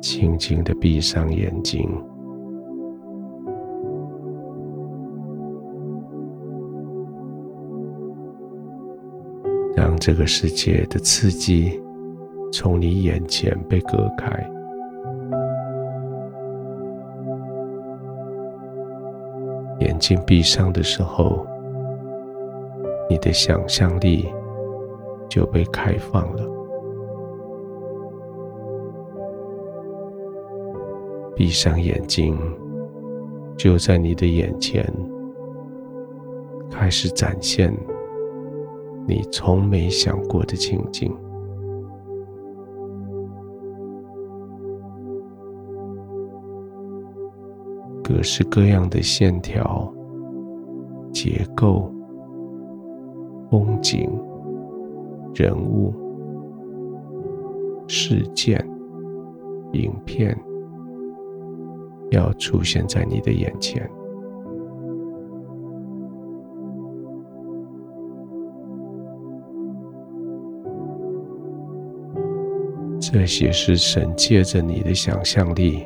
[0.00, 1.88] 轻轻的闭上眼睛，
[9.76, 11.80] 让这个世界的刺激
[12.50, 14.50] 从你眼前被隔开。
[19.80, 21.46] 眼睛闭上的时候，
[23.08, 24.26] 你的想象力
[25.28, 26.49] 就被开放了。
[31.40, 32.36] 闭上眼睛，
[33.56, 34.84] 就在你的眼前
[36.70, 37.74] 开始展现
[39.06, 41.10] 你从没想过的情景。
[48.04, 49.90] 各式各样的线条、
[51.10, 51.90] 结构、
[53.50, 54.10] 风景、
[55.34, 55.94] 人物、
[57.86, 58.62] 事件、
[59.72, 60.38] 影片。
[62.10, 63.88] 要出现在你的眼前，
[73.00, 75.84] 这些是神借着你的想象力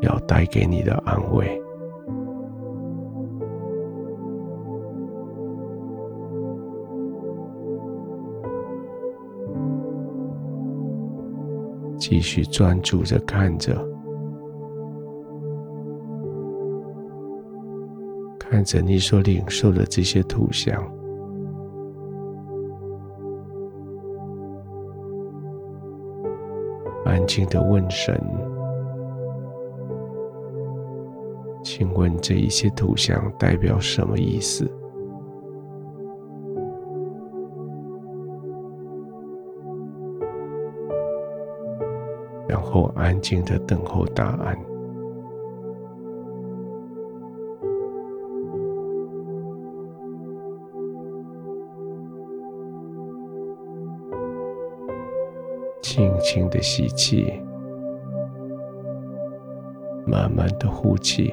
[0.00, 1.60] 要带给你的安慰。
[11.96, 13.93] 继续专注着看着。
[18.54, 20.80] 看着你所领受的这些图像，
[27.04, 28.16] 安静的问神
[31.64, 34.70] ：“请问这一些图像代表什么意思？”
[42.46, 44.56] 然后安静的等候答案。
[55.96, 57.40] 轻轻的吸气，
[60.04, 61.32] 慢慢的呼气。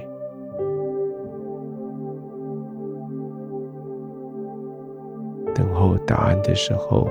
[5.55, 7.07] 等候答案的时候，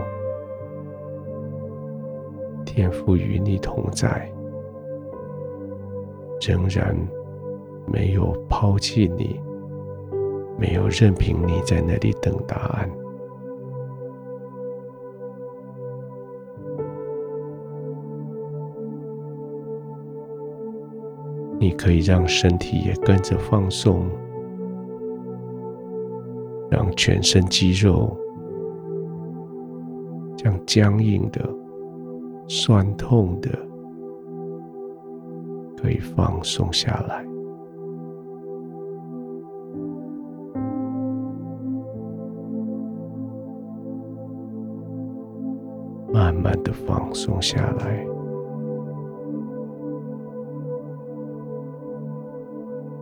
[2.65, 4.33] 天父与你同在，
[6.41, 6.97] 仍然
[7.85, 9.41] 没有抛弃你，
[10.57, 12.89] 没有任凭你在那里等答案。
[21.63, 24.09] 你可以让身体也跟着放松，
[26.71, 28.17] 让全身肌肉
[30.39, 31.47] 将僵硬的、
[32.49, 33.51] 酸痛的
[35.77, 37.23] 可以放松下来，
[46.11, 48.10] 慢慢的放松下来。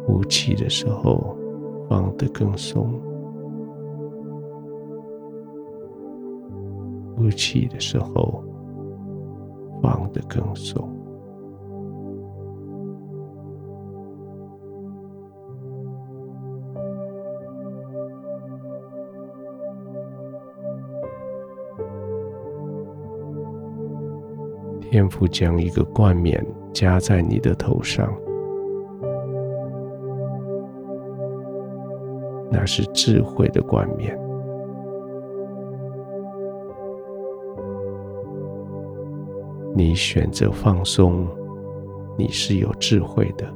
[0.09, 1.37] 呼气的时候，
[1.87, 2.87] 放得更松；
[7.15, 8.43] 呼气的时候，
[9.83, 10.89] 放得更松。
[24.81, 26.43] 天父将一个冠冕
[26.73, 28.11] 加在你的头上。
[32.51, 34.19] 那是智慧的冠冕。
[39.75, 41.27] 你选择放松，
[42.17, 43.47] 你是有智慧的；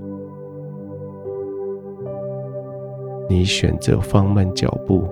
[3.29, 5.09] 你选择放慢脚步，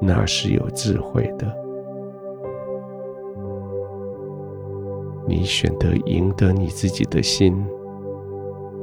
[0.00, 1.46] 那是有智慧的；
[5.28, 7.64] 你选择赢得你自己的心，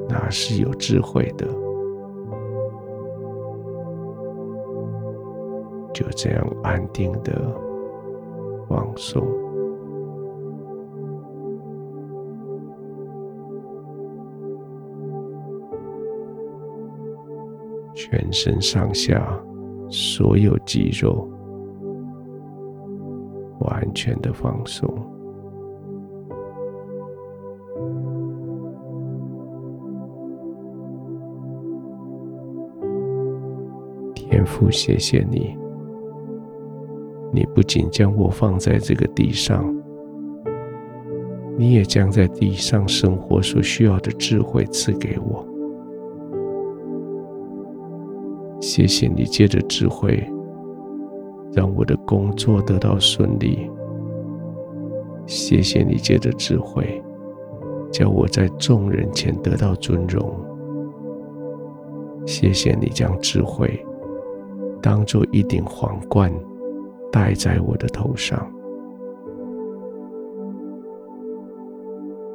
[0.07, 1.45] 那是有智慧的。
[6.01, 7.31] 就这样安定的
[8.68, 9.24] 放松，
[17.94, 19.39] 全身上下
[19.92, 21.30] 所有肌肉
[23.59, 24.89] 完全的放松。
[34.15, 35.60] 天父，谢谢你。
[37.31, 39.74] 你不仅将我放在这个地上，
[41.57, 45.48] 你也将在地上生活所需要的智慧赐给我。
[48.60, 50.24] 谢谢你借着智慧，
[51.54, 53.69] 让我的工作得到顺利。
[55.25, 57.01] 谢谢你借着智慧，
[57.92, 60.33] 叫我在众人前得到尊荣。
[62.25, 63.83] 谢谢你将智慧
[64.81, 66.31] 当做一顶皇冠
[67.11, 68.49] 戴在我的头上。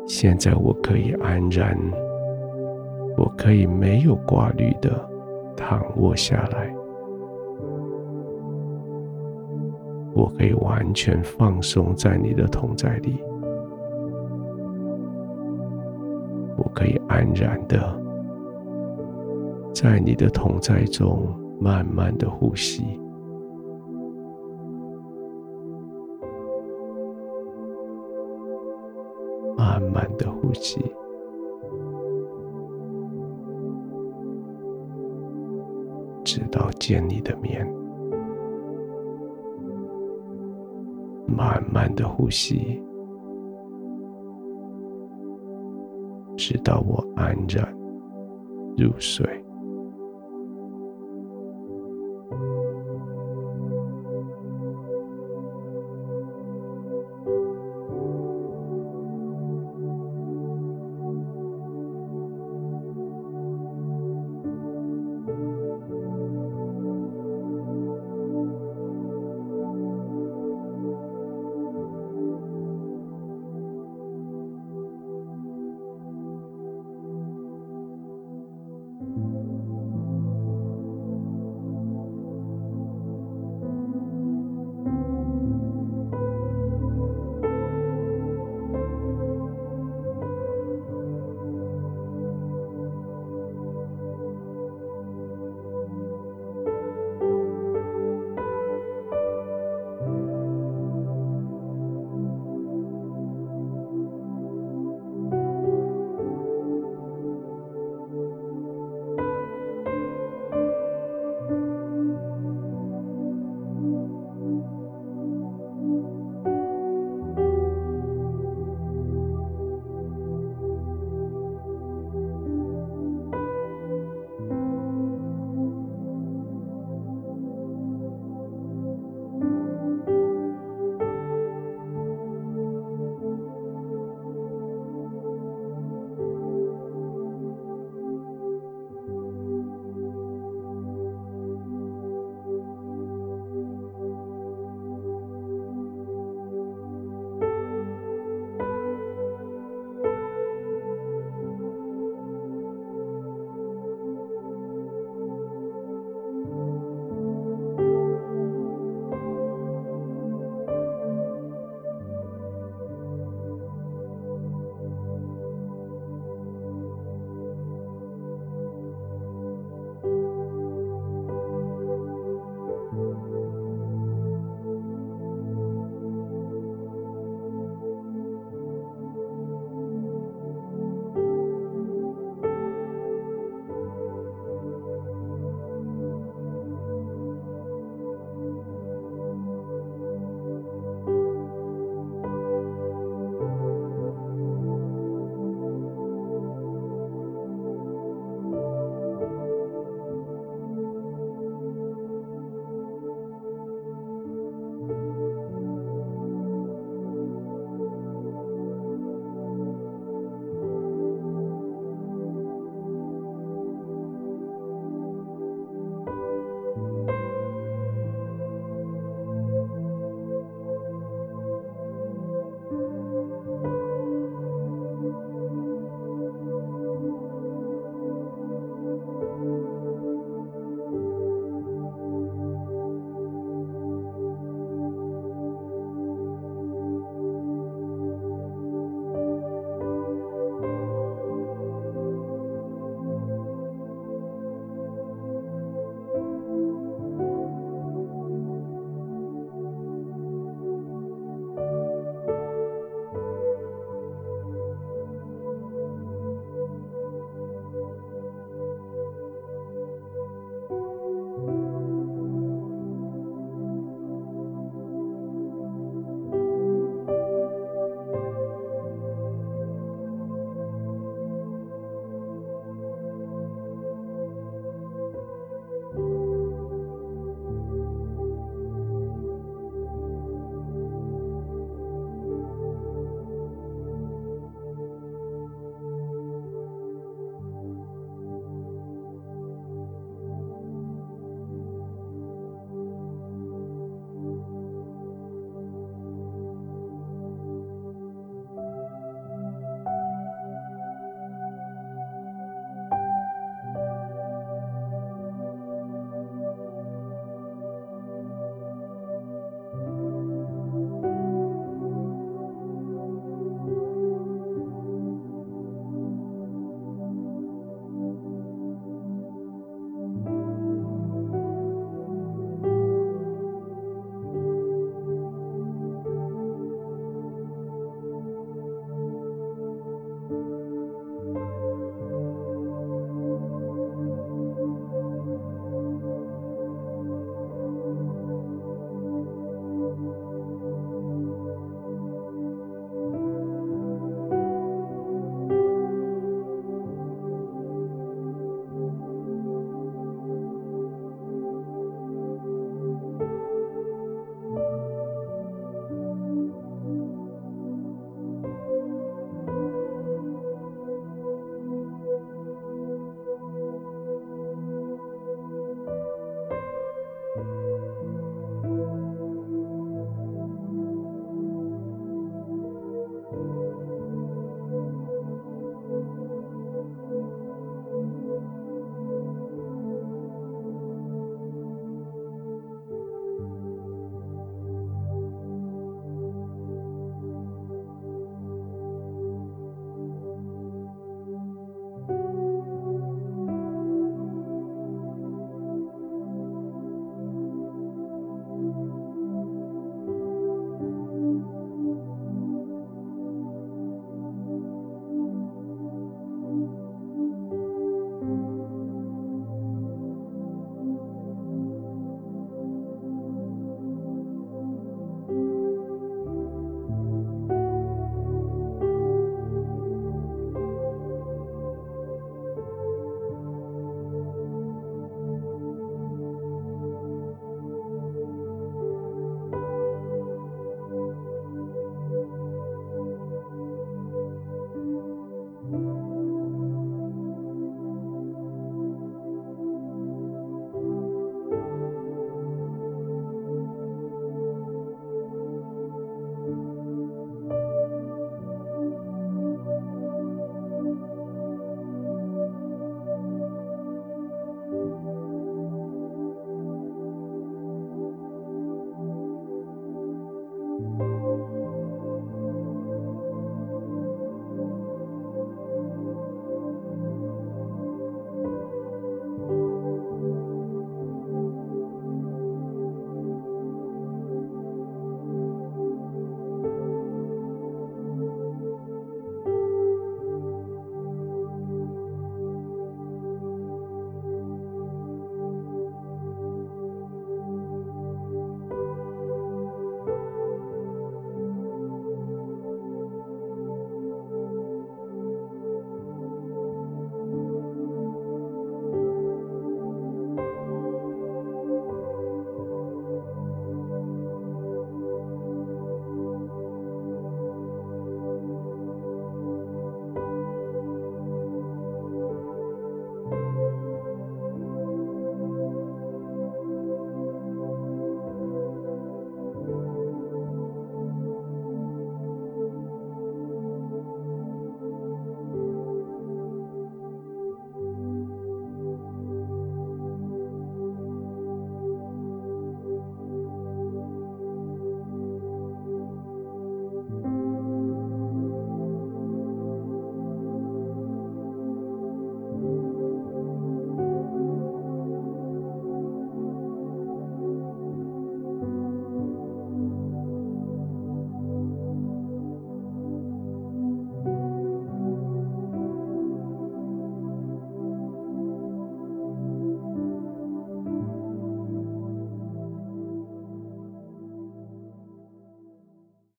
[0.06, 1.76] 现在我可以安然，
[3.16, 4.90] 我可以没有挂虑的
[5.56, 6.72] 躺卧下来，
[10.14, 13.20] 我可以完全放松在你的同在里，
[16.56, 18.00] 我可以安然的
[19.74, 21.26] 在你的同在中
[21.60, 23.00] 慢慢的呼吸。
[30.16, 30.80] 的呼吸，
[36.24, 37.66] 直到见你的面。
[41.26, 42.82] 慢慢的呼吸，
[46.36, 47.70] 直到我安然
[48.76, 49.45] 入睡。